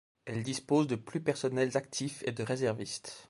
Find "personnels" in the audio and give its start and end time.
1.21-1.77